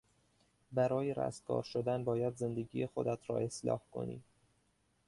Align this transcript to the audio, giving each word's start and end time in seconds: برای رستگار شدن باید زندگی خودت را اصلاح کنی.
برای 0.71 1.13
رستگار 1.13 1.63
شدن 1.63 2.03
باید 2.03 2.35
زندگی 2.37 2.85
خودت 2.85 3.29
را 3.29 3.37
اصلاح 3.37 3.79
کنی. 3.93 4.21